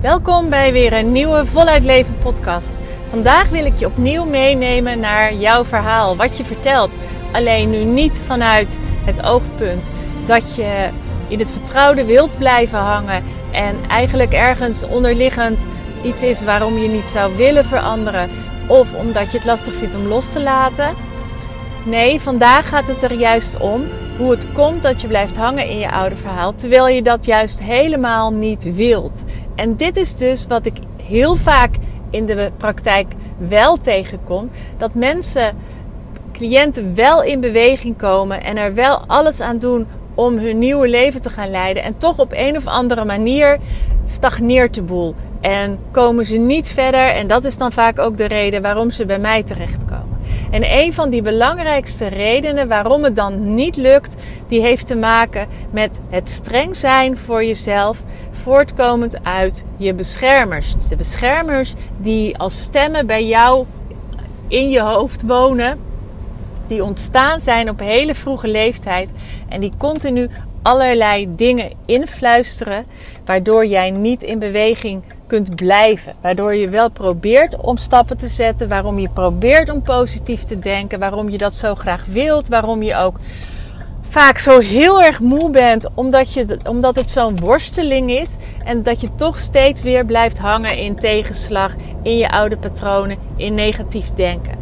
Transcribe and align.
Welkom 0.00 0.50
bij 0.50 0.72
weer 0.72 0.92
een 0.92 1.12
nieuwe 1.12 1.46
Voluit 1.46 1.84
Leven 1.84 2.18
podcast. 2.18 2.74
Vandaag 3.08 3.48
wil 3.48 3.64
ik 3.64 3.78
je 3.78 3.86
opnieuw 3.86 4.24
meenemen 4.24 5.00
naar 5.00 5.34
jouw 5.34 5.64
verhaal, 5.64 6.16
wat 6.16 6.36
je 6.36 6.44
vertelt. 6.44 6.96
Alleen 7.32 7.70
nu 7.70 7.84
niet 7.84 8.18
vanuit 8.18 8.78
het 9.04 9.22
oogpunt 9.22 9.90
dat 10.24 10.54
je 10.54 10.88
in 11.28 11.38
het 11.38 11.52
vertrouwde 11.52 12.04
wilt 12.04 12.38
blijven 12.38 12.78
hangen 12.78 13.24
en 13.52 13.76
eigenlijk 13.88 14.32
ergens 14.32 14.86
onderliggend 14.86 15.66
iets 16.02 16.22
is 16.22 16.42
waarom 16.42 16.78
je 16.78 16.88
niet 16.88 17.08
zou 17.08 17.36
willen 17.36 17.64
veranderen 17.64 18.30
of 18.68 18.94
omdat 18.94 19.30
je 19.30 19.36
het 19.36 19.46
lastig 19.46 19.74
vindt 19.74 19.94
om 19.94 20.06
los 20.06 20.32
te 20.32 20.42
laten. 20.42 20.94
Nee, 21.84 22.20
vandaag 22.20 22.68
gaat 22.68 22.88
het 22.88 23.02
er 23.02 23.12
juist 23.12 23.56
om 23.56 23.84
hoe 24.18 24.30
het 24.30 24.52
komt 24.52 24.82
dat 24.82 25.00
je 25.00 25.08
blijft 25.08 25.36
hangen 25.36 25.68
in 25.68 25.78
je 25.78 25.90
oude 25.90 26.16
verhaal, 26.16 26.54
terwijl 26.54 26.88
je 26.88 27.02
dat 27.02 27.24
juist 27.24 27.62
helemaal 27.62 28.32
niet 28.32 28.74
wilt. 28.74 29.24
En 29.54 29.76
dit 29.76 29.96
is 29.96 30.14
dus 30.14 30.46
wat 30.46 30.66
ik 30.66 30.76
heel 31.02 31.36
vaak 31.36 31.74
in 32.10 32.26
de 32.26 32.50
praktijk 32.56 33.12
wel 33.38 33.76
tegenkom: 33.76 34.50
dat 34.76 34.94
mensen, 34.94 35.56
cliënten 36.32 36.94
wel 36.94 37.22
in 37.22 37.40
beweging 37.40 37.96
komen 37.96 38.42
en 38.42 38.56
er 38.56 38.74
wel 38.74 39.04
alles 39.06 39.40
aan 39.40 39.58
doen 39.58 39.86
om 40.14 40.38
hun 40.38 40.58
nieuwe 40.58 40.88
leven 40.88 41.22
te 41.22 41.30
gaan 41.30 41.50
leiden. 41.50 41.82
En 41.82 41.98
toch 41.98 42.18
op 42.18 42.32
een 42.34 42.56
of 42.56 42.66
andere 42.66 43.04
manier 43.04 43.58
stagneert 44.06 44.74
de 44.74 44.82
boel. 44.82 45.14
En 45.40 45.78
komen 45.90 46.26
ze 46.26 46.36
niet 46.36 46.68
verder. 46.68 47.08
En 47.08 47.26
dat 47.26 47.44
is 47.44 47.56
dan 47.56 47.72
vaak 47.72 47.98
ook 47.98 48.16
de 48.16 48.26
reden 48.28 48.62
waarom 48.62 48.90
ze 48.90 49.04
bij 49.04 49.18
mij 49.18 49.42
terechtkomen. 49.42 50.17
En 50.50 50.72
een 50.72 50.92
van 50.92 51.10
die 51.10 51.22
belangrijkste 51.22 52.06
redenen 52.06 52.68
waarom 52.68 53.04
het 53.04 53.16
dan 53.16 53.54
niet 53.54 53.76
lukt, 53.76 54.16
die 54.48 54.60
heeft 54.60 54.86
te 54.86 54.96
maken 54.96 55.46
met 55.70 56.00
het 56.10 56.30
streng 56.30 56.76
zijn 56.76 57.18
voor 57.18 57.44
jezelf, 57.44 58.02
voortkomend 58.30 59.24
uit 59.24 59.64
je 59.76 59.94
beschermers. 59.94 60.74
De 60.88 60.96
beschermers 60.96 61.74
die 61.96 62.38
als 62.38 62.60
stemmen 62.60 63.06
bij 63.06 63.26
jou 63.26 63.64
in 64.48 64.70
je 64.70 64.80
hoofd 64.80 65.22
wonen, 65.22 65.78
die 66.66 66.84
ontstaan 66.84 67.40
zijn 67.40 67.70
op 67.70 67.78
hele 67.78 68.14
vroege 68.14 68.48
leeftijd 68.48 69.10
en 69.48 69.60
die 69.60 69.72
continu 69.78 70.28
allerlei 70.62 71.26
dingen 71.36 71.70
influisteren, 71.86 72.86
waardoor 73.24 73.66
jij 73.66 73.90
niet 73.90 74.22
in 74.22 74.38
beweging 74.38 75.02
kunt 75.28 75.54
blijven. 75.54 76.12
Waardoor 76.22 76.54
je 76.54 76.68
wel 76.68 76.90
probeert 76.90 77.56
om 77.56 77.76
stappen 77.76 78.16
te 78.16 78.28
zetten, 78.28 78.68
waarom 78.68 78.98
je 78.98 79.08
probeert 79.08 79.68
om 79.68 79.82
positief 79.82 80.42
te 80.42 80.58
denken, 80.58 80.98
waarom 80.98 81.28
je 81.28 81.38
dat 81.38 81.54
zo 81.54 81.74
graag 81.74 82.04
wilt, 82.06 82.48
waarom 82.48 82.82
je 82.82 82.96
ook 82.96 83.16
vaak 84.08 84.38
zo 84.38 84.58
heel 84.58 85.02
erg 85.02 85.20
moe 85.20 85.50
bent 85.50 85.88
omdat, 85.94 86.32
je, 86.32 86.58
omdat 86.68 86.96
het 86.96 87.10
zo'n 87.10 87.40
worsteling 87.40 88.10
is 88.10 88.36
en 88.64 88.82
dat 88.82 89.00
je 89.00 89.14
toch 89.14 89.38
steeds 89.38 89.82
weer 89.82 90.04
blijft 90.04 90.38
hangen 90.38 90.76
in 90.76 90.96
tegenslag, 90.96 91.72
in 92.02 92.16
je 92.16 92.30
oude 92.30 92.56
patronen, 92.56 93.16
in 93.36 93.54
negatief 93.54 94.10
denken. 94.10 94.58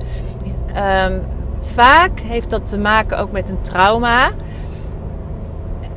Um, 1.07 1.23
vaak 1.61 2.21
heeft 2.21 2.51
dat 2.51 2.67
te 2.67 2.79
maken 2.79 3.19
ook 3.19 3.33
met 3.33 3.49
een 3.49 3.61
trauma. 3.61 4.31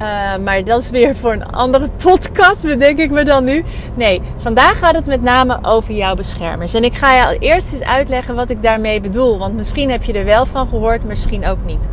Uh, 0.01 0.37
maar 0.43 0.63
dat 0.63 0.81
is 0.81 0.89
weer 0.89 1.15
voor 1.15 1.33
een 1.33 1.51
andere 1.51 1.89
podcast, 1.97 2.63
bedenk 2.63 2.97
ik 2.97 3.11
me 3.11 3.23
dan 3.23 3.43
nu. 3.43 3.63
Nee, 3.93 4.21
vandaag 4.37 4.79
gaat 4.79 4.95
het 4.95 5.05
met 5.05 5.21
name 5.21 5.59
over 5.61 5.93
jouw 5.93 6.15
beschermers. 6.15 6.73
En 6.73 6.83
ik 6.83 6.93
ga 6.93 7.31
je 7.31 7.37
eerst 7.37 7.73
eens 7.73 7.83
uitleggen 7.83 8.35
wat 8.35 8.49
ik 8.49 8.63
daarmee 8.63 9.01
bedoel. 9.01 9.37
Want 9.37 9.55
misschien 9.55 9.91
heb 9.91 10.03
je 10.03 10.13
er 10.13 10.25
wel 10.25 10.45
van 10.45 10.67
gehoord, 10.67 11.03
misschien 11.03 11.47
ook 11.47 11.65
niet. 11.65 11.87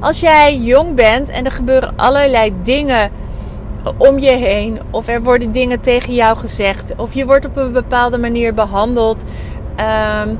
Als 0.00 0.20
jij 0.20 0.56
jong 0.56 0.94
bent 0.94 1.28
en 1.28 1.44
er 1.44 1.52
gebeuren 1.52 1.92
allerlei 1.96 2.52
dingen 2.62 3.10
om 3.96 4.18
je 4.18 4.30
heen, 4.30 4.80
of 4.90 5.08
er 5.08 5.22
worden 5.22 5.50
dingen 5.50 5.80
tegen 5.80 6.14
jou 6.14 6.36
gezegd, 6.36 6.92
of 6.96 7.14
je 7.14 7.26
wordt 7.26 7.46
op 7.46 7.56
een 7.56 7.72
bepaalde 7.72 8.18
manier 8.18 8.54
behandeld. 8.54 9.24
Um, 10.26 10.38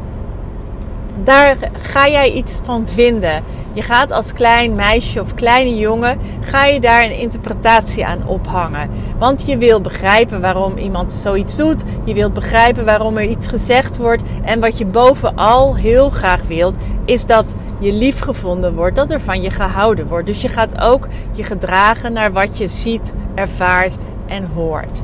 daar 1.25 1.57
ga 1.83 2.09
jij 2.09 2.33
iets 2.33 2.59
van 2.63 2.89
vinden. 2.89 3.43
Je 3.73 3.83
gaat 3.83 4.11
als 4.11 4.33
klein 4.33 4.75
meisje 4.75 5.21
of 5.21 5.35
kleine 5.35 5.79
jongen, 5.79 6.19
ga 6.41 6.65
je 6.65 6.81
daar 6.81 7.05
een 7.05 7.19
interpretatie 7.19 8.07
aan 8.07 8.27
ophangen. 8.27 8.91
Want 9.19 9.47
je 9.47 9.59
wil 9.59 9.81
begrijpen 9.81 10.41
waarom 10.41 10.77
iemand 10.77 11.13
zoiets 11.13 11.57
doet. 11.57 11.85
Je 12.05 12.15
wilt 12.15 12.33
begrijpen 12.33 12.85
waarom 12.85 13.17
er 13.17 13.25
iets 13.25 13.47
gezegd 13.47 13.97
wordt. 13.97 14.23
En 14.45 14.61
wat 14.61 14.79
je 14.79 14.87
bovenal 14.87 15.77
heel 15.77 16.11
graag 16.11 16.43
wilt, 16.43 16.75
is 17.05 17.27
dat 17.27 17.55
je 17.79 17.93
lief 17.93 18.21
gevonden 18.21 18.75
wordt. 18.75 18.97
Dat 18.97 19.11
er 19.11 19.21
van 19.21 19.43
je 19.43 19.51
gehouden 19.51 20.07
wordt. 20.07 20.27
Dus 20.27 20.43
je 20.43 20.49
gaat 20.49 20.81
ook 20.81 21.09
je 21.33 21.45
gedragen 21.45 22.13
naar 22.13 22.33
wat 22.33 22.59
je 22.59 22.69
ziet, 22.69 23.15
ervaart 23.35 23.97
en 24.27 24.51
hoort. 24.55 25.03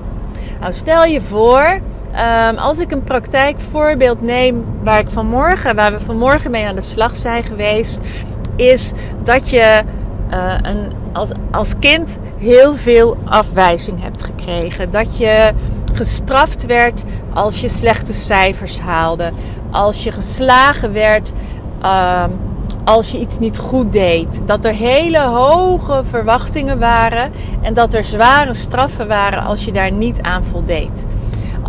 Nou, 0.61 0.73
stel 0.73 1.05
je 1.05 1.21
voor 1.21 1.81
Um, 2.13 2.57
als 2.57 2.79
ik 2.79 2.93
een 2.93 3.05
praktijkvoorbeeld 3.05 4.21
neem 4.21 4.65
waar 4.83 4.99
ik 4.99 5.11
vanmorgen, 5.11 5.77
waar 5.77 5.93
we 5.93 6.01
vanmorgen 6.01 6.51
mee 6.51 6.67
aan 6.67 6.75
de 6.75 6.83
slag 6.83 7.17
zijn 7.17 7.43
geweest, 7.43 8.01
is 8.57 8.93
dat 9.23 9.51
je 9.51 9.83
uh, 10.31 10.55
een, 10.63 10.93
als, 11.13 11.31
als 11.51 11.73
kind 11.79 12.19
heel 12.37 12.75
veel 12.75 13.17
afwijzing 13.25 14.03
hebt 14.03 14.23
gekregen. 14.23 14.91
Dat 14.91 15.19
je 15.19 15.53
gestraft 15.95 16.67
werd 16.67 17.03
als 17.35 17.61
je 17.61 17.69
slechte 17.69 18.13
cijfers 18.13 18.81
haalde. 18.81 19.31
Als 19.71 20.05
je 20.05 20.13
geslagen 20.13 20.93
werd 20.93 21.33
um, 21.83 22.41
als 22.85 23.11
je 23.11 23.19
iets 23.19 23.39
niet 23.39 23.59
goed 23.59 23.93
deed. 23.93 24.47
Dat 24.47 24.65
er 24.65 24.73
hele 24.73 25.21
hoge 25.21 26.03
verwachtingen 26.05 26.79
waren 26.79 27.33
en 27.63 27.75
dat 27.75 27.95
er 27.95 28.05
zware 28.05 28.55
straffen 28.55 29.09
waren 29.09 29.43
als 29.43 29.65
je 29.65 29.73
daar 29.73 29.93
niet 29.93 30.23
aan 30.23 30.45
voldeed. 30.45 31.07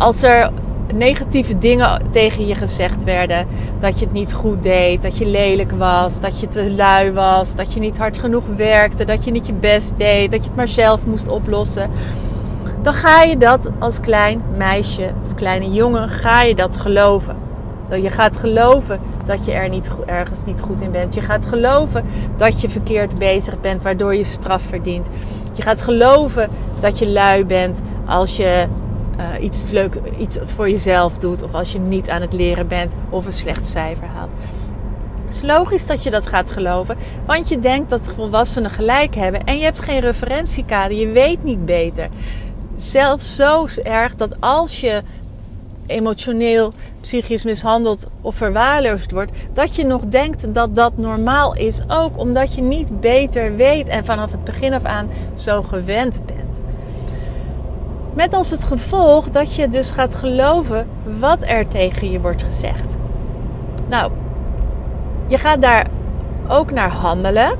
Als 0.00 0.22
er 0.22 0.50
negatieve 0.94 1.58
dingen 1.58 2.02
tegen 2.10 2.46
je 2.46 2.54
gezegd 2.54 3.04
werden. 3.04 3.46
Dat 3.78 3.98
je 3.98 4.04
het 4.04 4.14
niet 4.14 4.32
goed 4.32 4.62
deed, 4.62 5.02
dat 5.02 5.18
je 5.18 5.26
lelijk 5.26 5.72
was, 5.72 6.20
dat 6.20 6.40
je 6.40 6.48
te 6.48 6.72
lui 6.72 7.12
was, 7.12 7.54
dat 7.54 7.72
je 7.72 7.80
niet 7.80 7.98
hard 7.98 8.18
genoeg 8.18 8.44
werkte, 8.56 9.04
dat 9.04 9.24
je 9.24 9.30
niet 9.30 9.46
je 9.46 9.52
best 9.52 9.98
deed, 9.98 10.30
dat 10.30 10.40
je 10.40 10.46
het 10.46 10.56
maar 10.56 10.68
zelf 10.68 11.06
moest 11.06 11.28
oplossen. 11.28 11.90
Dan 12.82 12.94
ga 12.94 13.22
je 13.22 13.36
dat 13.36 13.70
als 13.78 14.00
klein 14.00 14.42
meisje 14.56 15.10
of 15.24 15.34
kleine 15.34 15.72
jongen, 15.72 16.08
ga 16.08 16.42
je 16.42 16.54
dat 16.54 16.76
geloven. 16.76 17.36
Je 17.90 18.10
gaat 18.10 18.36
geloven 18.36 19.00
dat 19.26 19.44
je 19.44 19.52
er 19.52 19.68
niet, 19.68 19.90
ergens 20.06 20.44
niet 20.44 20.60
goed 20.60 20.80
in 20.80 20.90
bent. 20.90 21.14
Je 21.14 21.20
gaat 21.20 21.46
geloven 21.46 22.04
dat 22.36 22.60
je 22.60 22.68
verkeerd 22.68 23.18
bezig 23.18 23.60
bent, 23.60 23.82
waardoor 23.82 24.14
je 24.14 24.24
straf 24.24 24.62
verdient. 24.62 25.08
Je 25.52 25.62
gaat 25.62 25.82
geloven 25.82 26.48
dat 26.78 26.98
je 26.98 27.08
lui 27.08 27.44
bent 27.44 27.82
als 28.06 28.36
je 28.36 28.66
uh, 29.20 29.44
iets 29.44 29.70
leuk 29.70 30.00
iets 30.18 30.38
voor 30.44 30.70
jezelf 30.70 31.18
doet. 31.18 31.42
Of 31.42 31.54
als 31.54 31.72
je 31.72 31.78
niet 31.78 32.10
aan 32.10 32.20
het 32.20 32.32
leren 32.32 32.68
bent 32.68 32.94
of 33.10 33.26
een 33.26 33.32
slecht 33.32 33.66
cijfer 33.66 34.06
haalt. 34.06 34.30
Het 35.24 35.34
is 35.34 35.42
logisch 35.42 35.86
dat 35.86 36.02
je 36.02 36.10
dat 36.10 36.26
gaat 36.26 36.50
geloven, 36.50 36.96
want 37.26 37.48
je 37.48 37.58
denkt 37.58 37.90
dat 37.90 38.08
volwassenen 38.14 38.70
gelijk 38.70 39.14
hebben 39.14 39.44
en 39.44 39.58
je 39.58 39.64
hebt 39.64 39.80
geen 39.80 40.00
referentiekader, 40.00 40.96
je 40.96 41.06
weet 41.06 41.42
niet 41.42 41.66
beter. 41.66 42.08
Zelfs 42.76 43.36
zo 43.36 43.66
erg 43.82 44.14
dat 44.14 44.40
als 44.40 44.80
je 44.80 45.02
emotioneel, 45.86 46.72
psychisch 47.00 47.44
mishandeld 47.44 48.06
of 48.20 48.34
verwaarloosd 48.34 49.10
wordt, 49.10 49.32
dat 49.52 49.76
je 49.76 49.84
nog 49.84 50.06
denkt 50.06 50.54
dat 50.54 50.74
dat 50.74 50.96
normaal 50.96 51.54
is, 51.54 51.80
ook 51.88 52.18
omdat 52.18 52.54
je 52.54 52.62
niet 52.62 53.00
beter 53.00 53.56
weet 53.56 53.88
en 53.88 54.04
vanaf 54.04 54.30
het 54.30 54.44
begin 54.44 54.74
af 54.74 54.84
aan 54.84 55.10
zo 55.34 55.62
gewend 55.62 56.20
bent. 56.26 56.49
Met 58.14 58.34
als 58.34 58.50
het 58.50 58.64
gevolg 58.64 59.28
dat 59.28 59.54
je 59.54 59.68
dus 59.68 59.90
gaat 59.90 60.14
geloven 60.14 60.88
wat 61.18 61.38
er 61.46 61.68
tegen 61.68 62.10
je 62.10 62.20
wordt 62.20 62.42
gezegd. 62.42 62.96
Nou, 63.88 64.10
je 65.26 65.38
gaat 65.38 65.62
daar 65.62 65.86
ook 66.48 66.70
naar 66.70 66.90
handelen. 66.90 67.50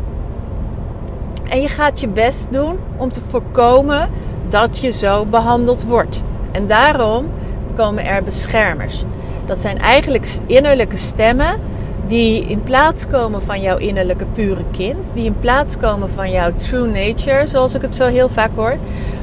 En 1.49 1.61
je 1.61 1.69
gaat 1.69 2.00
je 2.00 2.08
best 2.08 2.47
doen 2.50 2.79
om 2.97 3.12
te 3.12 3.20
voorkomen 3.20 4.11
dat 4.49 4.79
je 4.79 4.91
zo 4.91 5.25
behandeld 5.25 5.85
wordt. 5.85 6.23
En 6.53 6.67
daarom 6.67 7.31
komen 7.76 8.05
er 8.05 8.23
beschermers. 8.23 9.05
Dat 9.44 9.61
zijn 9.61 9.79
eigenlijk 9.79 10.29
innerlijke 10.46 10.96
stemmen 10.96 11.61
die 12.06 12.44
in 12.46 12.62
plaats 12.62 13.06
komen 13.06 13.43
van 13.43 13.61
jouw 13.61 13.76
innerlijke 13.76 14.25
pure 14.25 14.64
kind, 14.70 15.06
die 15.14 15.25
in 15.25 15.38
plaats 15.38 15.76
komen 15.76 16.11
van 16.11 16.31
jouw 16.31 16.53
true 16.55 16.87
nature, 16.87 17.46
zoals 17.46 17.75
ik 17.75 17.82
het 17.82 17.94
zo 17.94 18.06
heel 18.06 18.29
vaak 18.29 18.50
hoor, 18.55 18.76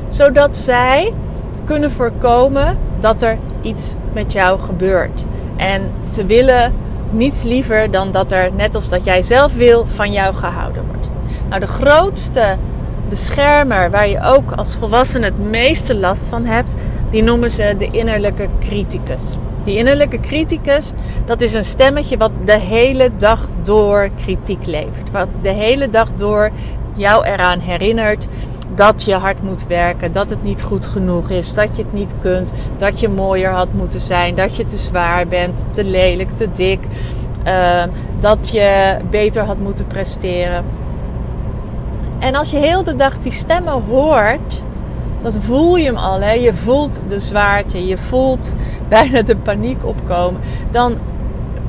zodat 0.07 0.57
zij 0.57 1.13
kunnen 1.65 1.91
voorkomen 1.91 2.77
dat 2.99 3.21
er 3.21 3.37
iets 3.61 3.93
met 4.13 4.31
jou 4.31 4.59
gebeurt. 4.59 5.25
En 5.55 5.91
ze 6.09 6.25
willen 6.25 6.73
niets 7.11 7.43
liever 7.43 7.91
dan 7.91 8.11
dat 8.11 8.31
er, 8.31 8.51
net 8.53 8.75
als 8.75 8.89
dat 8.89 9.03
jij 9.03 9.21
zelf 9.21 9.55
wil, 9.55 9.85
van 9.85 10.11
jou 10.11 10.35
gehouden 10.35 10.85
wordt. 10.87 11.09
Nou, 11.49 11.59
de 11.59 11.67
grootste 11.67 12.57
beschermer 13.09 13.91
waar 13.91 14.07
je 14.07 14.23
ook 14.23 14.51
als 14.51 14.77
volwassene 14.77 15.25
het 15.25 15.49
meeste 15.49 15.95
last 15.95 16.29
van 16.29 16.45
hebt, 16.45 16.73
die 17.09 17.23
noemen 17.23 17.51
ze 17.51 17.75
de 17.77 17.85
innerlijke 17.85 18.47
criticus. 18.59 19.31
Die 19.63 19.77
innerlijke 19.77 20.19
criticus, 20.19 20.93
dat 21.25 21.41
is 21.41 21.53
een 21.53 21.65
stemmetje 21.65 22.17
wat 22.17 22.31
de 22.45 22.59
hele 22.59 23.09
dag 23.17 23.47
door 23.61 24.09
kritiek 24.23 24.65
levert. 24.65 25.11
Wat 25.11 25.27
de 25.41 25.49
hele 25.49 25.89
dag 25.89 26.13
door 26.15 26.51
jou 26.93 27.25
eraan 27.25 27.59
herinnert 27.59 28.27
dat 28.77 29.03
je 29.03 29.13
hard 29.13 29.41
moet 29.41 29.67
werken, 29.67 30.11
dat 30.11 30.29
het 30.29 30.43
niet 30.43 30.63
goed 30.63 30.85
genoeg 30.85 31.29
is, 31.29 31.53
dat 31.53 31.69
je 31.75 31.81
het 31.81 31.93
niet 31.93 32.15
kunt, 32.19 32.53
dat 32.77 32.99
je 32.99 33.09
mooier 33.09 33.51
had 33.51 33.73
moeten 33.73 34.01
zijn, 34.01 34.35
dat 34.35 34.55
je 34.55 34.65
te 34.65 34.77
zwaar 34.77 35.27
bent, 35.27 35.65
te 35.69 35.83
lelijk, 35.83 36.29
te 36.29 36.51
dik, 36.51 36.79
uh, 37.47 37.83
dat 38.19 38.49
je 38.49 38.97
beter 39.09 39.43
had 39.43 39.57
moeten 39.57 39.87
presteren. 39.87 40.65
En 42.19 42.35
als 42.35 42.51
je 42.51 42.57
heel 42.57 42.83
de 42.83 42.95
dag 42.95 43.17
die 43.17 43.31
stemmen 43.31 43.83
hoort, 43.89 44.63
dan 45.21 45.41
voel 45.41 45.77
je 45.77 45.85
hem 45.85 45.95
al. 45.95 46.21
Hè? 46.21 46.31
Je 46.31 46.53
voelt 46.53 47.03
de 47.07 47.19
zwaarte, 47.19 47.87
je 47.87 47.97
voelt 47.97 48.53
bijna 48.89 49.21
de 49.21 49.37
paniek 49.37 49.85
opkomen. 49.85 50.41
Dan 50.71 50.97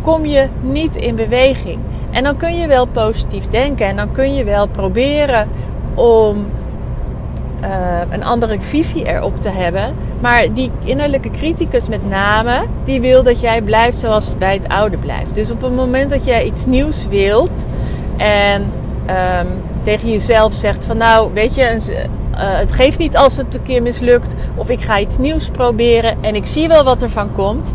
kom 0.03 0.27
je 0.27 0.49
niet 0.61 0.97
in 0.97 1.15
beweging. 1.15 1.79
En 2.11 2.25
dan 2.25 2.37
kun 2.37 2.57
je 2.57 2.67
wel 2.67 2.87
positief 2.87 3.47
denken 3.47 3.87
en 3.87 3.97
dan 3.97 4.13
kun 4.13 4.35
je 4.35 4.45
wel 4.45 4.67
proberen 4.67 5.49
om 5.95 6.47
uh, 7.65 8.01
een 8.11 8.25
andere 8.25 8.61
visie 8.61 9.07
erop 9.07 9.37
te 9.37 9.49
hebben. 9.49 9.95
Maar 10.21 10.55
die 10.55 10.71
innerlijke 10.85 11.31
criticus 11.31 11.89
met 11.89 12.09
name, 12.09 12.53
die 12.85 13.01
wil 13.01 13.23
dat 13.23 13.41
jij 13.41 13.63
blijft 13.63 14.01
zoals 14.01 14.27
het 14.27 14.39
bij 14.39 14.55
het 14.55 14.69
oude 14.69 14.97
blijft. 14.97 15.35
Dus 15.35 15.51
op 15.51 15.61
het 15.61 15.75
moment 15.75 16.11
dat 16.11 16.25
jij 16.25 16.45
iets 16.45 16.67
nieuws 16.67 17.07
wilt 17.07 17.67
en 18.17 18.63
um, 19.11 19.47
tegen 19.83 20.11
jezelf 20.11 20.53
zegt 20.53 20.85
van 20.85 20.97
nou, 20.97 21.31
weet 21.35 21.55
je, 21.55 21.63
uh, 21.63 22.59
het 22.59 22.73
geeft 22.73 22.99
niet 22.99 23.17
als 23.17 23.37
het 23.37 23.55
een 23.55 23.63
keer 23.63 23.83
mislukt. 23.83 24.35
Of 24.55 24.71
ik 24.71 24.81
ga 24.81 24.99
iets 24.99 25.19
nieuws 25.19 25.49
proberen 25.49 26.17
en 26.21 26.35
ik 26.35 26.47
zie 26.47 26.69
wel 26.69 26.85
wat 26.85 27.03
er 27.03 27.11
van 27.11 27.33
komt. 27.33 27.75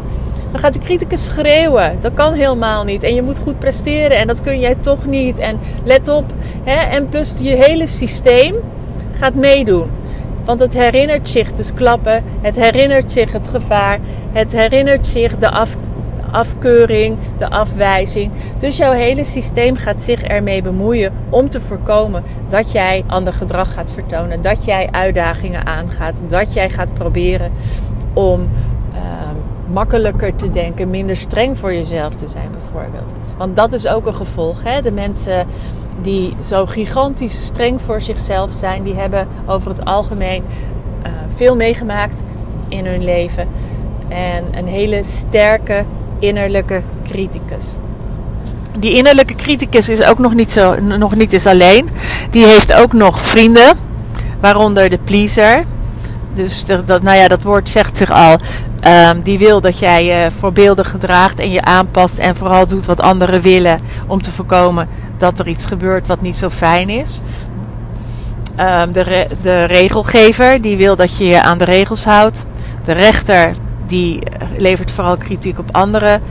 Dan 0.51 0.61
gaat 0.61 0.73
de 0.73 0.79
criticus 0.79 1.25
schreeuwen. 1.25 1.97
Dat 2.01 2.13
kan 2.13 2.33
helemaal 2.33 2.83
niet. 2.83 3.03
En 3.03 3.15
je 3.15 3.21
moet 3.21 3.39
goed 3.39 3.59
presteren 3.59 4.17
en 4.17 4.27
dat 4.27 4.41
kun 4.41 4.59
jij 4.59 4.75
toch 4.75 5.05
niet. 5.05 5.37
En 5.37 5.59
let 5.83 6.07
op. 6.07 6.25
Hè? 6.63 6.89
En 6.95 7.09
plus 7.09 7.35
je 7.39 7.55
hele 7.55 7.87
systeem 7.87 8.55
gaat 9.23 9.35
meedoen. 9.35 9.89
Want 10.45 10.59
het 10.59 10.73
herinnert 10.73 11.29
zich 11.29 11.51
dus 11.51 11.73
klappen, 11.73 12.23
het 12.41 12.55
herinnert 12.55 13.11
zich 13.11 13.31
het 13.31 13.47
gevaar, 13.47 13.99
het 14.31 14.51
herinnert 14.51 15.07
zich 15.07 15.37
de 15.37 15.49
af, 15.49 15.75
afkeuring, 16.31 17.17
de 17.37 17.49
afwijzing. 17.49 18.31
Dus 18.59 18.77
jouw 18.77 18.91
hele 18.91 19.23
systeem 19.23 19.75
gaat 19.75 20.01
zich 20.01 20.23
ermee 20.23 20.61
bemoeien 20.61 21.13
om 21.29 21.49
te 21.49 21.61
voorkomen 21.61 22.23
dat 22.47 22.71
jij 22.71 23.03
ander 23.07 23.33
gedrag 23.33 23.73
gaat 23.73 23.91
vertonen, 23.91 24.41
dat 24.41 24.65
jij 24.65 24.87
uitdagingen 24.91 25.65
aangaat, 25.65 26.21
dat 26.27 26.53
jij 26.53 26.69
gaat 26.69 26.93
proberen 26.93 27.51
om 28.13 28.49
uh, 28.93 28.99
makkelijker 29.73 30.35
te 30.35 30.49
denken, 30.49 30.89
minder 30.89 31.15
streng 31.15 31.57
voor 31.57 31.73
jezelf 31.73 32.15
te 32.15 32.27
zijn 32.27 32.49
bijvoorbeeld. 32.51 33.13
Want 33.37 33.55
dat 33.55 33.73
is 33.73 33.87
ook 33.87 34.05
een 34.05 34.15
gevolg. 34.15 34.63
Hè? 34.63 34.81
De 34.81 34.91
mensen 34.91 35.47
die 36.01 36.35
zo 36.43 36.65
gigantisch 36.65 37.45
streng 37.45 37.81
voor 37.81 38.01
zichzelf 38.01 38.51
zijn, 38.51 38.83
die 38.83 38.95
hebben 38.95 39.27
over 39.45 39.69
het 39.69 39.85
algemeen 39.85 40.43
uh, 41.05 41.11
veel 41.35 41.55
meegemaakt 41.55 42.21
in 42.67 42.85
hun 42.85 43.03
leven. 43.03 43.47
En 44.09 44.43
een 44.51 44.67
hele 44.67 45.03
sterke 45.03 45.85
innerlijke 46.19 46.81
criticus. 47.07 47.75
Die 48.79 48.93
innerlijke 48.93 49.35
criticus 49.35 49.89
is 49.89 50.03
ook 50.03 50.19
nog 50.19 50.33
niet, 50.33 50.51
zo, 50.51 50.79
nog 50.79 51.15
niet 51.15 51.33
eens 51.33 51.45
alleen. 51.45 51.89
Die 52.29 52.45
heeft 52.45 52.73
ook 52.73 52.93
nog 52.93 53.25
vrienden, 53.25 53.77
waaronder 54.39 54.89
de 54.89 54.99
pleaser. 55.03 55.63
Dus 56.33 56.65
dat, 56.65 57.01
nou 57.01 57.17
ja, 57.17 57.27
dat 57.27 57.43
woord 57.43 57.69
zegt 57.69 57.97
zich 57.97 58.11
al. 58.11 58.37
Um, 58.87 59.21
die 59.21 59.37
wil 59.37 59.61
dat 59.61 59.79
jij 59.79 60.05
je 60.05 60.31
voorbeeldig 60.39 60.89
gedraagt 60.89 61.39
en 61.39 61.51
je 61.51 61.61
aanpast 61.61 62.17
en 62.17 62.35
vooral 62.35 62.67
doet 62.67 62.85
wat 62.85 62.99
anderen 62.99 63.41
willen 63.41 63.79
om 64.07 64.21
te 64.21 64.31
voorkomen 64.31 64.87
dat 65.23 65.39
er 65.39 65.47
iets 65.47 65.65
gebeurt 65.65 66.07
wat 66.07 66.21
niet 66.21 66.37
zo 66.37 66.49
fijn 66.49 66.89
is. 66.89 67.21
Um, 68.59 68.91
de, 68.91 69.27
de 69.41 69.63
regelgever 69.63 70.61
die 70.61 70.77
wil 70.77 70.95
dat 70.95 71.17
je 71.17 71.25
je 71.25 71.41
aan 71.41 71.57
de 71.57 71.63
regels 71.63 72.05
houdt. 72.05 72.43
De 72.83 72.91
rechter 72.91 73.55
die 73.87 74.19
levert 74.57 74.91
vooral 74.91 75.17
kritiek 75.17 75.59
op 75.59 75.69
anderen. 75.71 76.21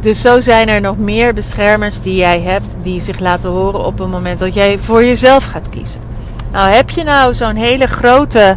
Dus 0.00 0.20
zo 0.20 0.40
zijn 0.40 0.68
er 0.68 0.80
nog 0.80 0.98
meer 0.98 1.34
beschermers 1.34 2.00
die 2.00 2.16
jij 2.16 2.40
hebt 2.40 2.66
die 2.82 3.00
zich 3.00 3.18
laten 3.18 3.50
horen 3.50 3.84
op 3.84 3.98
het 3.98 4.10
moment 4.10 4.38
dat 4.38 4.54
jij 4.54 4.78
voor 4.78 5.04
jezelf 5.04 5.44
gaat 5.44 5.68
kiezen. 5.68 6.00
Nou, 6.50 6.70
heb 6.70 6.90
je 6.90 7.04
nou 7.04 7.34
zo'n 7.34 7.56
hele 7.56 7.86
grote 7.86 8.56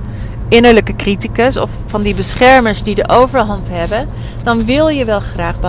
innerlijke 0.49 0.95
criticus 0.95 1.57
of 1.57 1.69
van 1.85 2.01
die 2.01 2.15
beschermers 2.15 2.83
die 2.83 2.95
de 2.95 3.09
overhand 3.09 3.67
hebben, 3.71 4.07
dan 4.43 4.65
wil 4.65 4.87
je 4.87 5.05
wel 5.05 5.19
graag 5.19 5.59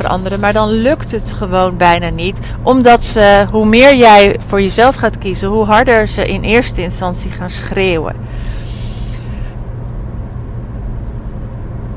veranderen, 0.00 0.40
maar 0.40 0.52
dan 0.52 0.68
lukt 0.68 1.10
het 1.10 1.32
gewoon 1.32 1.76
bijna 1.76 2.08
niet, 2.08 2.38
omdat 2.62 3.04
ze, 3.04 3.46
hoe 3.50 3.66
meer 3.66 3.94
jij 3.94 4.36
voor 4.46 4.62
jezelf 4.62 4.94
gaat 4.94 5.18
kiezen, 5.18 5.48
hoe 5.48 5.64
harder 5.64 6.08
ze 6.08 6.26
in 6.26 6.42
eerste 6.42 6.82
instantie 6.82 7.30
gaan 7.30 7.50
schreeuwen. 7.50 8.16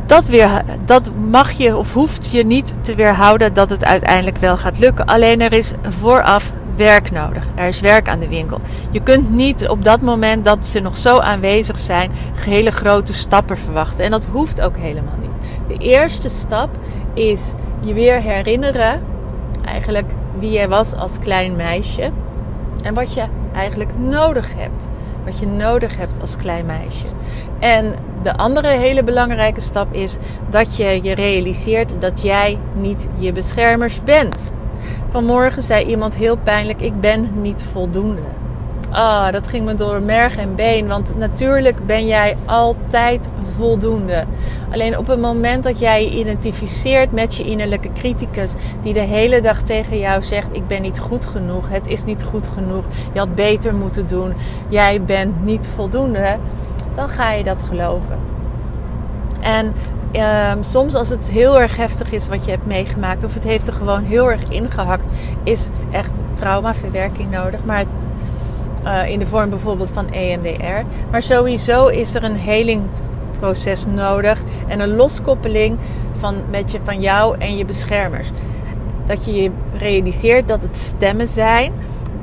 Dat, 0.05 0.27
weer, 0.27 0.61
dat 0.85 1.11
mag 1.29 1.51
je 1.51 1.77
of 1.77 1.93
hoeft 1.93 2.31
je 2.31 2.45
niet 2.45 2.75
te 2.81 2.95
weerhouden 2.95 3.53
dat 3.53 3.69
het 3.69 3.85
uiteindelijk 3.85 4.37
wel 4.37 4.57
gaat 4.57 4.79
lukken. 4.79 5.05
Alleen 5.05 5.41
er 5.41 5.53
is 5.53 5.71
vooraf 5.89 6.51
werk 6.75 7.11
nodig. 7.11 7.47
Er 7.55 7.67
is 7.67 7.79
werk 7.79 8.09
aan 8.09 8.19
de 8.19 8.27
winkel. 8.27 8.61
Je 8.91 8.99
kunt 8.99 9.29
niet 9.29 9.67
op 9.69 9.83
dat 9.83 10.01
moment 10.01 10.43
dat 10.43 10.65
ze 10.65 10.79
nog 10.79 10.97
zo 10.97 11.19
aanwezig 11.19 11.79
zijn, 11.79 12.11
hele 12.35 12.71
grote 12.71 13.13
stappen 13.13 13.57
verwachten. 13.57 14.05
En 14.05 14.11
dat 14.11 14.27
hoeft 14.31 14.61
ook 14.61 14.77
helemaal 14.77 15.17
niet. 15.21 15.37
De 15.67 15.85
eerste 15.85 16.29
stap 16.29 16.69
is 17.13 17.53
je 17.85 17.93
weer 17.93 18.21
herinneren, 18.21 19.01
eigenlijk 19.65 20.11
wie 20.39 20.51
jij 20.51 20.69
was 20.69 20.93
als 20.93 21.19
klein 21.19 21.55
meisje. 21.55 22.11
En 22.83 22.93
wat 22.93 23.13
je 23.13 23.23
eigenlijk 23.53 23.97
nodig 23.97 24.53
hebt. 24.55 24.87
Wat 25.25 25.39
je 25.39 25.47
nodig 25.47 25.97
hebt 25.97 26.21
als 26.21 26.37
klein 26.37 26.65
meisje. 26.65 27.05
En 27.59 27.93
de 28.23 28.37
andere 28.37 28.67
hele 28.67 29.03
belangrijke 29.03 29.61
stap 29.61 29.93
is 29.93 30.17
dat 30.49 30.75
je 30.75 30.99
je 31.03 31.15
realiseert 31.15 31.93
dat 31.99 32.21
jij 32.21 32.59
niet 32.73 33.07
je 33.17 33.31
beschermers 33.31 34.03
bent. 34.03 34.51
Vanmorgen 35.09 35.61
zei 35.61 35.85
iemand 35.85 36.15
heel 36.15 36.37
pijnlijk: 36.37 36.81
Ik 36.81 36.99
ben 36.99 37.31
niet 37.41 37.63
voldoende. 37.71 38.21
Ah, 38.89 39.31
dat 39.31 39.47
ging 39.47 39.65
me 39.65 39.75
door 39.75 40.01
merg 40.01 40.37
en 40.37 40.55
been. 40.55 40.87
Want 40.87 41.17
natuurlijk 41.17 41.85
ben 41.85 42.07
jij 42.07 42.37
altijd 42.45 43.29
voldoende. 43.55 44.25
Alleen 44.73 44.97
op 44.97 45.07
het 45.07 45.19
moment 45.19 45.63
dat 45.63 45.79
jij 45.79 46.03
je 46.03 46.19
identificeert 46.19 47.11
met 47.11 47.35
je 47.35 47.43
innerlijke 47.43 47.91
criticus, 47.93 48.53
die 48.81 48.93
de 48.93 48.99
hele 48.99 49.41
dag 49.41 49.61
tegen 49.61 49.99
jou 49.99 50.21
zegt: 50.21 50.55
Ik 50.55 50.67
ben 50.67 50.81
niet 50.81 50.99
goed 50.99 51.25
genoeg, 51.25 51.69
het 51.69 51.87
is 51.87 52.03
niet 52.03 52.23
goed 52.23 52.47
genoeg, 52.47 52.83
je 53.13 53.19
had 53.19 53.35
beter 53.35 53.75
moeten 53.75 54.07
doen, 54.07 54.33
jij 54.69 55.01
bent 55.01 55.43
niet 55.43 55.67
voldoende, 55.67 56.37
dan 56.93 57.09
ga 57.09 57.31
je 57.31 57.43
dat 57.43 57.63
geloven. 57.63 58.17
En 59.41 59.73
Um, 60.53 60.63
soms 60.63 60.95
als 60.95 61.09
het 61.09 61.29
heel 61.29 61.59
erg 61.59 61.75
heftig 61.75 62.11
is 62.11 62.27
wat 62.27 62.45
je 62.45 62.51
hebt 62.51 62.65
meegemaakt, 62.65 63.23
of 63.23 63.33
het 63.33 63.43
heeft 63.43 63.67
er 63.67 63.73
gewoon 63.73 64.03
heel 64.03 64.31
erg 64.31 64.43
ingehakt, 64.49 65.05
is 65.43 65.69
echt 65.91 66.19
traumaverwerking 66.33 67.31
nodig. 67.31 67.59
Maar 67.65 67.85
uh, 68.83 69.09
in 69.09 69.19
de 69.19 69.27
vorm 69.27 69.49
bijvoorbeeld 69.49 69.91
van 69.91 70.11
EMDR. 70.11 70.85
Maar 71.11 71.21
sowieso 71.21 71.87
is 71.87 72.15
er 72.15 72.23
een 72.23 72.35
helingproces 73.43 73.85
nodig 73.85 74.41
en 74.67 74.79
een 74.79 74.95
loskoppeling 74.95 75.77
van, 76.17 76.35
met 76.49 76.71
je, 76.71 76.79
van 76.83 77.01
jou 77.01 77.35
en 77.39 77.57
je 77.57 77.65
beschermers. 77.65 78.29
Dat 79.05 79.25
je 79.25 79.33
je 79.33 79.51
realiseert 79.77 80.47
dat 80.47 80.61
het 80.61 80.77
stemmen 80.77 81.27
zijn 81.27 81.73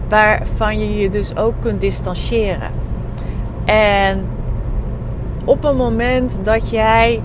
waarvan 0.09 0.79
je 0.79 1.01
je 1.01 1.09
dus 1.09 1.37
ook 1.37 1.55
kunt 1.61 1.81
distancieren. 1.81 2.71
En 3.65 4.27
op 5.45 5.65
een 5.65 5.77
moment 5.77 6.39
dat 6.43 6.71
jij 6.71 7.23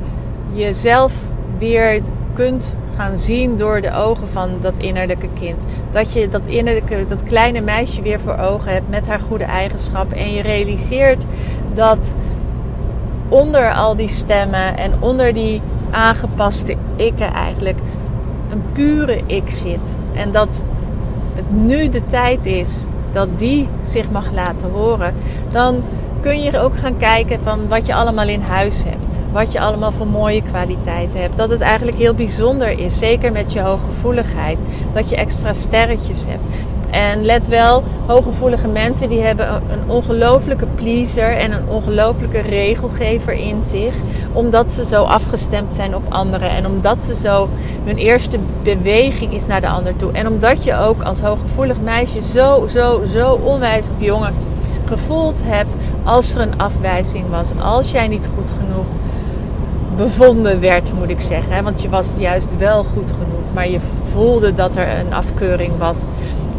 jezelf 0.53 1.13
weer 1.57 2.01
kunt 2.33 2.75
gaan 2.97 3.19
zien 3.19 3.57
door 3.57 3.81
de 3.81 3.93
ogen 3.93 4.27
van 4.27 4.49
dat 4.61 4.77
innerlijke 4.77 5.29
kind. 5.39 5.65
Dat 5.91 6.13
je 6.13 6.29
dat 6.29 6.47
innerlijke, 6.47 7.05
dat 7.07 7.23
kleine 7.23 7.61
meisje 7.61 8.01
weer 8.01 8.19
voor 8.19 8.37
ogen 8.37 8.71
hebt 8.71 8.89
met 8.89 9.07
haar 9.07 9.19
goede 9.19 9.43
eigenschappen. 9.43 10.17
En 10.17 10.33
je 10.33 10.41
realiseert 10.41 11.25
dat 11.73 12.15
onder 13.29 13.73
al 13.73 13.95
die 13.95 14.07
stemmen 14.07 14.77
en 14.77 14.93
onder 14.99 15.33
die 15.33 15.61
aangepaste 15.91 16.75
ikken 16.95 17.33
eigenlijk 17.33 17.79
een 18.51 18.63
pure 18.71 19.19
ik 19.25 19.49
zit. 19.49 19.97
En 20.13 20.31
dat 20.31 20.63
het 21.35 21.51
nu 21.51 21.89
de 21.89 22.05
tijd 22.05 22.45
is 22.45 22.85
dat 23.11 23.39
die 23.39 23.67
zich 23.81 24.11
mag 24.11 24.31
laten 24.33 24.71
horen. 24.71 25.13
Dan 25.49 25.83
kun 26.21 26.41
je 26.41 26.59
ook 26.59 26.77
gaan 26.77 26.97
kijken 26.97 27.43
van 27.43 27.67
wat 27.67 27.85
je 27.85 27.95
allemaal 27.95 28.27
in 28.27 28.41
huis 28.41 28.83
hebt 28.83 29.07
wat 29.35 29.51
je 29.51 29.59
allemaal 29.59 29.91
voor 29.91 30.07
mooie 30.07 30.41
kwaliteiten 30.41 31.19
hebt. 31.19 31.37
Dat 31.37 31.49
het 31.49 31.61
eigenlijk 31.61 31.97
heel 31.97 32.13
bijzonder 32.13 32.79
is, 32.79 32.97
zeker 32.97 33.31
met 33.31 33.53
je 33.53 33.59
hooggevoeligheid, 33.59 34.59
dat 34.93 35.09
je 35.09 35.15
extra 35.15 35.53
sterretjes 35.53 36.25
hebt. 36.27 36.43
En 36.91 37.25
let 37.25 37.47
wel, 37.47 37.83
hooggevoelige 38.05 38.67
mensen 38.67 39.09
die 39.09 39.21
hebben 39.21 39.47
een 39.47 39.89
ongelofelijke 39.89 40.67
pleaser 40.75 41.37
en 41.37 41.51
een 41.51 41.67
ongelofelijke 41.67 42.39
regelgever 42.39 43.33
in 43.33 43.63
zich. 43.63 43.93
Omdat 44.33 44.73
ze 44.73 44.85
zo 44.85 45.03
afgestemd 45.03 45.73
zijn 45.73 45.95
op 45.95 46.03
anderen. 46.09 46.49
En 46.49 46.65
omdat 46.65 47.03
ze 47.03 47.15
zo 47.15 47.49
hun 47.83 47.97
eerste 47.97 48.39
beweging 48.63 49.33
is 49.33 49.45
naar 49.45 49.61
de 49.61 49.69
ander 49.69 49.95
toe. 49.95 50.11
En 50.11 50.27
omdat 50.27 50.63
je 50.63 50.77
ook 50.77 51.01
als 51.01 51.21
hooggevoelig 51.21 51.79
meisje 51.83 52.21
zo, 52.21 52.67
zo, 52.67 53.01
zo 53.05 53.39
onwijs 53.43 53.87
of 53.87 54.05
jongen 54.05 54.33
gevoeld 54.85 55.41
hebt 55.45 55.75
als 56.03 56.35
er 56.35 56.41
een 56.41 56.57
afwijzing 56.57 57.29
was. 57.29 57.51
Als 57.61 57.91
jij 57.91 58.07
niet 58.07 58.29
goed 58.35 58.51
genoeg 58.51 58.87
bevonden 59.95 60.59
werd, 60.59 60.93
moet 60.93 61.09
ik 61.09 61.21
zeggen. 61.21 61.63
Want 61.63 61.81
je 61.81 61.89
was 61.89 62.15
juist 62.19 62.57
wel 62.57 62.83
goed 62.83 63.11
genoeg. 63.11 63.53
Maar 63.53 63.69
je 63.69 63.79
voelde 64.11 64.53
dat 64.53 64.75
er 64.75 64.99
een 64.99 65.13
afkeuring 65.13 65.77
was. 65.77 66.05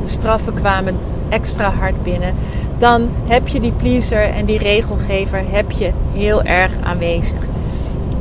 De 0.07 0.13
straffen 0.13 0.55
kwamen 0.55 0.97
extra 1.29 1.71
hard 1.71 2.03
binnen. 2.03 2.35
Dan 2.79 3.09
heb 3.25 3.49
je 3.49 3.61
die 3.61 3.73
pleaser 3.73 4.23
en 4.23 4.45
die 4.45 4.59
regelgever 4.59 5.43
heb 5.51 5.71
je 5.71 5.93
heel 6.13 6.43
erg 6.43 6.73
aanwezig. 6.83 7.39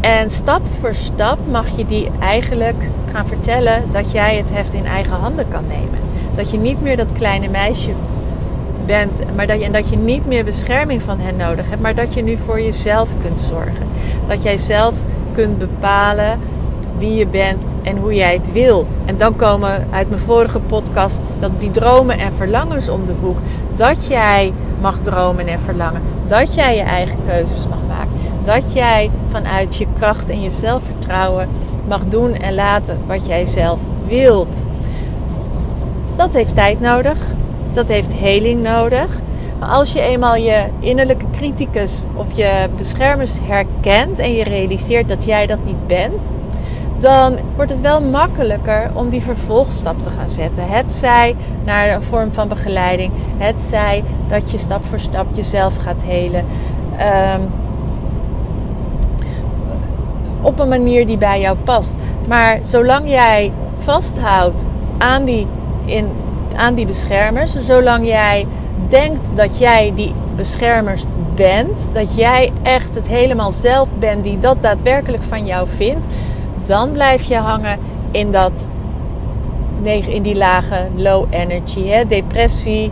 En 0.01 0.30
stap 0.30 0.62
voor 0.80 0.94
stap 0.94 1.38
mag 1.51 1.77
je 1.77 1.86
die 1.86 2.10
eigenlijk 2.20 2.89
gaan 3.12 3.27
vertellen 3.27 3.84
dat 3.92 4.12
jij 4.12 4.38
het 4.38 4.50
heft 4.51 4.74
in 4.74 4.86
eigen 4.86 5.13
handen 5.13 5.48
kan 5.48 5.63
nemen. 5.68 6.00
Dat 6.36 6.51
je 6.51 6.58
niet 6.58 6.82
meer 6.82 6.98
dat 6.98 7.12
kleine 7.12 7.50
meisje 7.50 7.92
bent, 8.86 9.22
maar 9.36 9.48
dat 9.48 9.60
je, 9.60 9.65
en 9.65 9.72
dat 9.72 9.89
je 9.89 9.98
niet 9.98 10.27
meer 10.27 10.44
bescherming 10.44 11.01
van 11.01 11.20
hen 11.20 11.36
nodig 11.36 11.70
hebt, 11.70 11.82
maar 11.82 11.96
dat 11.96 12.13
je 12.13 12.24
nu 12.24 12.38
voor 12.38 12.62
jezelf 12.62 13.10
kunt 13.22 13.42
zorgen. 13.42 13.88
Dat 14.27 14.44
jij 14.44 14.58
zelf 14.58 15.01
kunt 15.34 15.58
bepalen 15.58 16.39
wie 16.97 17.15
je 17.15 17.27
bent 17.27 17.65
en 17.83 17.97
hoe 17.97 18.13
jij 18.13 18.33
het 18.33 18.51
wil. 18.51 18.87
En 19.05 19.17
dan 19.17 19.35
komen 19.35 19.87
uit 19.91 20.09
mijn 20.09 20.21
vorige 20.21 20.59
podcast 20.59 21.21
dat 21.39 21.59
die 21.59 21.71
dromen 21.71 22.17
en 22.17 22.33
verlangens 22.33 22.89
om 22.89 23.05
de 23.05 23.13
hoek. 23.21 23.37
Dat 23.75 24.07
jij 24.07 24.53
mag 24.81 24.99
dromen 24.99 25.47
en 25.47 25.59
verlangen. 25.59 26.01
Dat 26.27 26.55
jij 26.55 26.75
je 26.75 26.81
eigen 26.81 27.17
keuzes 27.27 27.67
mag 27.67 27.79
maken. 27.87 28.11
Dat 28.43 28.73
jij 28.73 29.11
vanuit 29.27 29.75
je 29.75 29.87
kracht 29.99 30.29
en 30.29 30.41
je 30.41 30.49
zelfvertrouwen 30.49 31.47
mag 31.87 32.05
doen 32.05 32.33
en 32.33 32.55
laten 32.55 32.99
wat 33.07 33.27
jij 33.27 33.45
zelf 33.45 33.79
wilt. 34.07 34.65
Dat 36.15 36.33
heeft 36.33 36.55
tijd 36.55 36.79
nodig 36.79 37.17
dat 37.75 37.87
heeft 37.87 38.11
heling 38.13 38.61
nodig. 38.61 39.21
Maar 39.59 39.69
als 39.69 39.93
je 39.93 40.01
eenmaal 40.01 40.35
je 40.35 40.63
innerlijke 40.79 41.25
criticus 41.31 42.03
of 42.13 42.27
je 42.33 42.69
beschermers 42.75 43.39
herkent 43.41 44.19
en 44.19 44.33
je 44.33 44.43
realiseert 44.43 45.09
dat 45.09 45.25
jij 45.25 45.47
dat 45.47 45.65
niet 45.65 45.87
bent, 45.87 46.31
dan 46.97 47.37
wordt 47.55 47.71
het 47.71 47.81
wel 47.81 48.01
makkelijker 48.01 48.91
om 48.93 49.09
die 49.09 49.21
vervolgstap 49.21 50.01
te 50.01 50.09
gaan 50.09 50.29
zetten. 50.29 50.69
Het 50.69 50.93
zij 50.93 51.35
naar 51.65 51.89
een 51.89 52.03
vorm 52.03 52.31
van 52.31 52.47
begeleiding, 52.47 53.11
het 53.37 53.61
zij 53.61 54.03
dat 54.27 54.51
je 54.51 54.57
stap 54.57 54.85
voor 54.85 54.99
stap 54.99 55.25
jezelf 55.31 55.77
gaat 55.77 56.01
helen. 56.01 56.45
Um, 57.35 57.51
op 60.41 60.59
een 60.59 60.69
manier 60.69 61.05
die 61.05 61.17
bij 61.17 61.39
jou 61.39 61.57
past. 61.57 61.95
Maar 62.27 62.59
zolang 62.61 63.09
jij 63.09 63.51
vasthoudt 63.77 64.65
aan 64.97 65.25
die 65.25 65.47
in 65.85 66.09
aan 66.55 66.75
die 66.75 66.85
beschermers. 66.85 67.55
Zolang 67.59 68.07
jij 68.07 68.47
denkt 68.87 69.31
dat 69.35 69.57
jij 69.57 69.91
die 69.95 70.13
beschermers 70.35 71.05
bent, 71.35 71.89
dat 71.91 72.15
jij 72.15 72.51
echt 72.63 72.95
het 72.95 73.07
helemaal 73.07 73.51
zelf 73.51 73.89
bent 73.99 74.23
die 74.23 74.39
dat 74.39 74.61
daadwerkelijk 74.61 75.23
van 75.23 75.45
jou 75.45 75.67
vindt, 75.67 76.05
dan 76.67 76.91
blijf 76.91 77.24
je 77.24 77.38
hangen 77.38 77.79
in 78.12 78.31
dat 78.31 78.67
in 79.84 80.22
die 80.22 80.36
lage 80.36 80.88
low 80.95 81.25
energy, 81.29 81.88
hè? 81.88 82.05
depressie, 82.05 82.91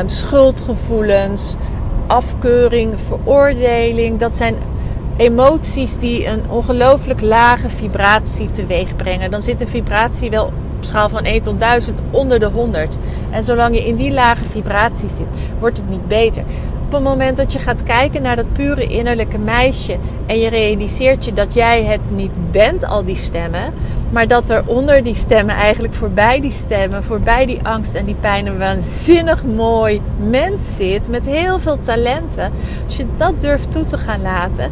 um, 0.00 0.08
schuldgevoelens, 0.08 1.56
afkeuring, 2.06 2.94
veroordeling. 3.00 4.18
Dat 4.18 4.36
zijn 4.36 4.54
emoties 5.16 5.98
die 5.98 6.26
een 6.26 6.42
ongelooflijk 6.48 7.20
lage 7.20 7.68
vibratie 7.68 8.50
teweeg 8.50 8.96
brengen. 8.96 9.30
Dan 9.30 9.42
zit 9.42 9.58
de 9.58 9.66
vibratie 9.66 10.30
wel 10.30 10.52
schaal 10.80 11.08
van 11.08 11.24
1 11.24 11.42
tot 11.42 11.60
1000 11.60 12.00
onder 12.10 12.40
de 12.40 12.46
100. 12.46 12.96
En 13.30 13.44
zolang 13.44 13.74
je 13.74 13.86
in 13.86 13.96
die 13.96 14.12
lage 14.12 14.48
vibratie 14.50 15.08
zit, 15.08 15.26
wordt 15.58 15.76
het 15.76 15.88
niet 15.88 16.08
beter. 16.08 16.44
Op 16.86 16.92
het 16.92 17.02
moment 17.02 17.36
dat 17.36 17.52
je 17.52 17.58
gaat 17.58 17.82
kijken 17.82 18.22
naar 18.22 18.36
dat 18.36 18.52
pure 18.52 18.86
innerlijke 18.86 19.38
meisje 19.38 19.96
en 20.26 20.38
je 20.38 20.48
realiseert 20.48 21.24
je 21.24 21.32
dat 21.32 21.54
jij 21.54 21.84
het 21.84 22.00
niet 22.08 22.36
bent, 22.50 22.84
al 22.84 23.04
die 23.04 23.16
stemmen, 23.16 23.74
maar 24.10 24.28
dat 24.28 24.48
er 24.48 24.66
onder 24.66 25.02
die 25.02 25.14
stemmen, 25.14 25.54
eigenlijk 25.54 25.94
voorbij 25.94 26.40
die 26.40 26.50
stemmen, 26.50 27.04
voorbij 27.04 27.46
die 27.46 27.60
angst 27.62 27.94
en 27.94 28.04
die 28.04 28.14
pijn, 28.14 28.46
een 28.46 28.58
waanzinnig 28.58 29.44
mooi 29.44 30.00
mens 30.18 30.76
zit 30.76 31.08
met 31.08 31.26
heel 31.26 31.58
veel 31.58 31.78
talenten. 31.78 32.52
Als 32.84 32.96
je 32.96 33.06
dat 33.16 33.40
durft 33.40 33.72
toe 33.72 33.84
te 33.84 33.98
gaan 33.98 34.22
laten, 34.22 34.70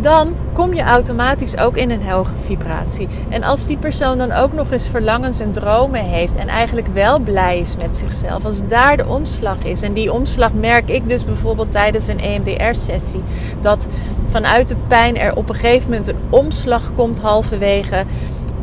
dan 0.00 0.34
kom 0.52 0.74
je 0.74 0.82
automatisch 0.82 1.56
ook 1.56 1.76
in 1.76 1.90
een 1.90 2.08
hoge 2.08 2.36
vibratie. 2.44 3.08
En 3.28 3.42
als 3.42 3.66
die 3.66 3.78
persoon 3.78 4.18
dan 4.18 4.32
ook 4.32 4.52
nog 4.52 4.70
eens 4.70 4.88
verlangens 4.88 5.40
en 5.40 5.52
dromen 5.52 6.04
heeft 6.04 6.34
en 6.34 6.48
eigenlijk 6.48 6.86
wel 6.86 7.18
blij 7.18 7.58
is 7.58 7.76
met 7.76 7.96
zichzelf, 7.96 8.44
als 8.44 8.60
daar 8.68 8.96
de 8.96 9.06
omslag 9.06 9.56
is. 9.64 9.82
En 9.82 9.92
die 9.92 10.12
omslag 10.12 10.52
merk 10.52 10.88
ik 10.88 11.08
dus 11.08 11.24
bijvoorbeeld 11.24 11.70
tijdens 11.70 12.06
een 12.06 12.20
EMDR-sessie. 12.20 13.22
Dat 13.60 13.86
vanuit 14.28 14.68
de 14.68 14.76
pijn 14.88 15.18
er 15.18 15.36
op 15.36 15.48
een 15.48 15.54
gegeven 15.54 15.90
moment 15.90 16.08
een 16.08 16.20
omslag 16.30 16.92
komt 16.94 17.20
halverwege. 17.20 18.04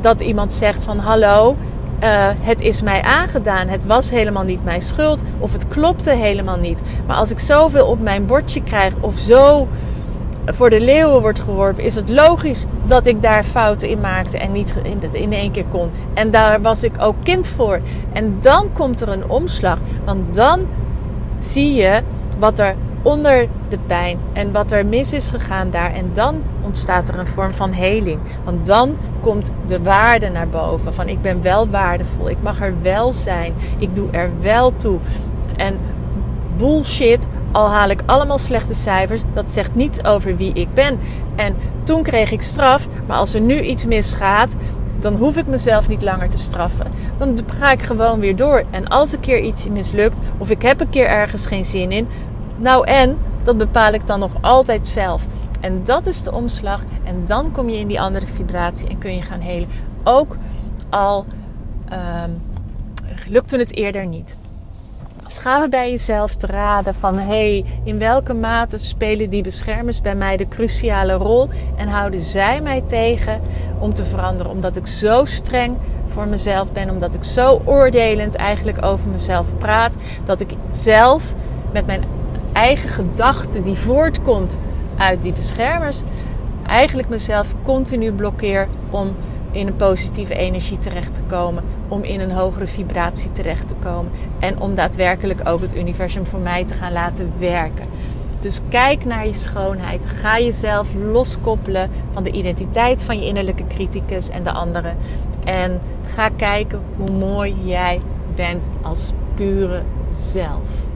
Dat 0.01 0.21
iemand 0.21 0.53
zegt 0.53 0.83
van 0.83 0.99
hallo, 0.99 1.55
uh, 2.03 2.29
het 2.39 2.61
is 2.61 2.81
mij 2.81 3.01
aangedaan. 3.01 3.67
Het 3.67 3.85
was 3.85 4.09
helemaal 4.09 4.43
niet 4.43 4.63
mijn 4.63 4.81
schuld. 4.81 5.21
Of 5.39 5.53
het 5.53 5.67
klopte 5.67 6.11
helemaal 6.11 6.57
niet. 6.57 6.81
Maar 7.07 7.15
als 7.15 7.31
ik 7.31 7.39
zoveel 7.39 7.87
op 7.87 8.01
mijn 8.01 8.25
bordje 8.25 8.63
krijg 8.63 8.93
of 8.99 9.17
zo 9.17 9.67
voor 10.53 10.69
de 10.69 10.81
leeuwen 10.81 11.21
wordt 11.21 11.39
geworpen, 11.39 11.83
is 11.83 11.95
het 11.95 12.09
logisch 12.09 12.65
dat 12.85 13.07
ik 13.07 13.21
daar 13.21 13.43
fouten 13.43 13.89
in 13.89 13.99
maakte 13.99 14.37
en 14.37 14.51
niet 14.51 14.75
in 15.11 15.33
één 15.33 15.51
keer 15.51 15.65
kon. 15.71 15.89
En 16.13 16.31
daar 16.31 16.61
was 16.61 16.83
ik 16.83 16.93
ook 16.99 17.15
kind 17.23 17.47
voor. 17.47 17.79
En 18.13 18.37
dan 18.39 18.73
komt 18.73 19.01
er 19.01 19.09
een 19.09 19.29
omslag, 19.29 19.77
want 20.05 20.33
dan 20.33 20.67
zie 21.39 21.73
je 21.73 22.01
wat 22.39 22.59
er 22.59 22.75
onder 23.01 23.47
de 23.69 23.79
pijn 23.87 24.19
en 24.33 24.51
wat 24.51 24.71
er 24.71 24.85
mis 24.85 25.13
is 25.13 25.29
gegaan 25.29 25.69
daar. 25.69 25.93
En 25.93 26.09
dan 26.13 26.43
ontstaat 26.61 27.09
er 27.09 27.19
een 27.19 27.27
vorm 27.27 27.53
van 27.53 27.71
heling. 27.71 28.19
Want 28.43 28.65
dan 28.65 28.97
komt 29.21 29.51
de 29.65 29.81
waarde 29.81 30.29
naar 30.29 30.47
boven. 30.47 30.93
Van 30.93 31.07
ik 31.07 31.21
ben 31.21 31.41
wel 31.41 31.69
waardevol. 31.69 32.29
Ik 32.29 32.41
mag 32.41 32.61
er 32.61 32.73
wel 32.81 33.13
zijn. 33.13 33.53
Ik 33.77 33.95
doe 33.95 34.09
er 34.11 34.29
wel 34.41 34.77
toe. 34.77 34.97
En 35.55 35.77
bullshit 36.57 37.27
al 37.57 37.69
haal 37.69 37.89
ik 37.89 38.01
allemaal 38.05 38.37
slechte 38.37 38.73
cijfers, 38.73 39.21
dat 39.33 39.53
zegt 39.53 39.75
niets 39.75 40.03
over 40.03 40.37
wie 40.37 40.53
ik 40.53 40.73
ben. 40.73 40.99
En 41.35 41.55
toen 41.83 42.03
kreeg 42.03 42.31
ik 42.31 42.41
straf, 42.41 42.87
maar 43.07 43.17
als 43.17 43.33
er 43.33 43.41
nu 43.41 43.61
iets 43.61 43.85
misgaat, 43.85 44.55
dan 44.99 45.15
hoef 45.15 45.37
ik 45.37 45.47
mezelf 45.47 45.87
niet 45.87 46.01
langer 46.01 46.29
te 46.29 46.37
straffen. 46.37 46.87
Dan 47.17 47.37
ga 47.59 47.71
ik 47.71 47.81
gewoon 47.81 48.19
weer 48.19 48.35
door. 48.35 48.63
En 48.71 48.87
als 48.87 49.13
een 49.13 49.19
keer 49.19 49.39
iets 49.39 49.69
mislukt, 49.69 50.19
of 50.37 50.49
ik 50.49 50.61
heb 50.61 50.79
een 50.79 50.89
keer 50.89 51.07
ergens 51.07 51.45
geen 51.45 51.65
zin 51.65 51.91
in, 51.91 52.07
nou 52.57 52.87
en, 52.87 53.17
dat 53.43 53.57
bepaal 53.57 53.93
ik 53.93 54.07
dan 54.07 54.19
nog 54.19 54.31
altijd 54.41 54.87
zelf. 54.87 55.25
En 55.59 55.81
dat 55.85 56.07
is 56.07 56.23
de 56.23 56.31
omslag. 56.31 56.81
En 57.03 57.25
dan 57.25 57.51
kom 57.51 57.69
je 57.69 57.77
in 57.77 57.87
die 57.87 58.01
andere 58.01 58.27
vibratie 58.27 58.87
en 58.87 58.97
kun 58.97 59.15
je 59.15 59.21
gaan 59.21 59.39
helen. 59.39 59.69
Ook 60.03 60.35
al 60.89 61.25
um, 62.25 62.41
lukte 63.27 63.57
het 63.57 63.75
eerder 63.75 64.05
niet. 64.05 64.46
Dus 65.37 65.45
ga 65.45 65.67
bij 65.67 65.91
jezelf 65.91 66.35
te 66.35 66.47
raden 66.47 66.93
van 66.93 67.17
hey, 67.17 67.65
in 67.83 67.99
welke 67.99 68.33
mate 68.33 68.77
spelen 68.77 69.29
die 69.29 69.43
beschermers 69.43 70.01
bij 70.01 70.15
mij 70.15 70.37
de 70.37 70.47
cruciale 70.47 71.13
rol? 71.13 71.49
En 71.75 71.87
houden 71.87 72.19
zij 72.19 72.61
mij 72.61 72.81
tegen 72.81 73.41
om 73.79 73.93
te 73.93 74.05
veranderen, 74.05 74.51
omdat 74.51 74.75
ik 74.75 74.87
zo 74.87 75.25
streng 75.25 75.77
voor 76.07 76.27
mezelf 76.27 76.71
ben, 76.71 76.89
omdat 76.89 77.13
ik 77.13 77.23
zo 77.23 77.61
oordelend 77.65 78.35
eigenlijk 78.35 78.85
over 78.85 79.09
mezelf 79.09 79.57
praat, 79.57 79.95
dat 80.25 80.39
ik 80.39 80.49
zelf 80.71 81.33
met 81.71 81.85
mijn 81.85 82.03
eigen 82.53 82.89
gedachten 82.89 83.63
die 83.63 83.77
voortkomt 83.77 84.57
uit 84.97 85.21
die 85.21 85.33
beschermers 85.33 86.01
eigenlijk 86.65 87.09
mezelf 87.09 87.55
continu 87.63 88.11
blokkeer 88.11 88.67
om 88.89 89.15
in 89.57 89.67
een 89.67 89.75
positieve 89.75 90.35
energie 90.35 90.79
terecht 90.79 91.13
te 91.13 91.21
komen, 91.21 91.63
om 91.87 92.03
in 92.03 92.19
een 92.19 92.31
hogere 92.31 92.67
vibratie 92.67 93.31
terecht 93.31 93.67
te 93.67 93.73
komen 93.73 94.11
en 94.39 94.59
om 94.59 94.75
daadwerkelijk 94.75 95.49
ook 95.49 95.61
het 95.61 95.75
universum 95.75 96.25
voor 96.25 96.39
mij 96.39 96.65
te 96.65 96.73
gaan 96.73 96.91
laten 96.91 97.31
werken. 97.37 97.85
Dus 98.39 98.59
kijk 98.69 99.05
naar 99.05 99.27
je 99.27 99.33
schoonheid. 99.33 100.05
Ga 100.05 100.39
jezelf 100.39 100.87
loskoppelen 101.11 101.89
van 102.11 102.23
de 102.23 102.31
identiteit 102.31 103.03
van 103.03 103.19
je 103.19 103.25
innerlijke 103.25 103.67
criticus 103.67 104.29
en 104.29 104.43
de 104.43 104.51
anderen. 104.51 104.97
En 105.43 105.81
ga 106.15 106.29
kijken 106.29 106.81
hoe 106.97 107.17
mooi 107.17 107.55
jij 107.63 108.01
bent 108.35 108.69
als 108.81 109.11
pure 109.35 109.81
zelf. 110.09 110.86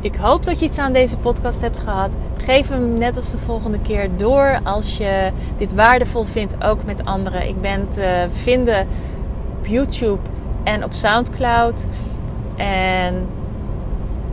Ik 0.00 0.16
hoop 0.16 0.44
dat 0.44 0.58
je 0.58 0.64
iets 0.64 0.78
aan 0.78 0.92
deze 0.92 1.18
podcast 1.18 1.60
hebt 1.60 1.78
gehad. 1.78 2.10
Geef 2.36 2.68
hem 2.68 2.98
net 2.98 3.16
als 3.16 3.30
de 3.30 3.38
volgende 3.38 3.80
keer 3.80 4.08
door 4.16 4.60
als 4.64 4.96
je 4.96 5.30
dit 5.56 5.74
waardevol 5.74 6.24
vindt, 6.24 6.64
ook 6.64 6.84
met 6.84 7.04
anderen. 7.04 7.48
Ik 7.48 7.60
ben 7.60 7.88
te 7.88 8.26
vinden 8.32 8.86
op 9.58 9.66
YouTube 9.66 10.20
en 10.64 10.84
op 10.84 10.92
SoundCloud. 10.92 11.84
En 12.56 13.28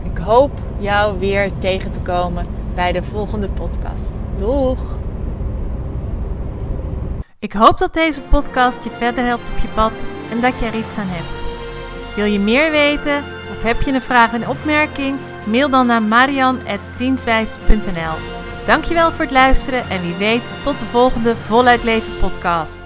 ik 0.02 0.18
hoop 0.18 0.50
jou 0.78 1.18
weer 1.18 1.50
tegen 1.58 1.90
te 1.90 2.00
komen 2.00 2.46
bij 2.74 2.92
de 2.92 3.02
volgende 3.02 3.48
podcast. 3.48 4.14
Doeg! 4.36 4.78
Ik 7.38 7.52
hoop 7.52 7.78
dat 7.78 7.94
deze 7.94 8.22
podcast 8.22 8.84
je 8.84 8.90
verder 8.90 9.24
helpt 9.24 9.48
op 9.48 9.58
je 9.58 9.68
pad 9.74 9.92
en 10.30 10.40
dat 10.40 10.58
je 10.58 10.64
er 10.66 10.74
iets 10.74 10.98
aan 10.98 11.08
hebt. 11.08 11.44
Wil 12.16 12.24
je 12.24 12.38
meer 12.38 12.70
weten 12.70 13.18
of 13.50 13.62
heb 13.62 13.80
je 13.80 13.92
een 13.92 14.02
vraag 14.02 14.32
en 14.32 14.48
opmerking? 14.48 15.18
Mail 15.46 15.70
dan 15.70 15.86
naar 15.86 16.02
marian.zienswijs.nl 16.02 18.14
Dankjewel 18.66 19.10
voor 19.10 19.24
het 19.24 19.30
luisteren 19.30 19.90
en 19.90 20.00
wie 20.00 20.14
weet 20.14 20.52
tot 20.62 20.78
de 20.78 20.84
volgende 20.84 21.36
Voluit 21.36 21.84
Leven 21.84 22.18
podcast. 22.20 22.85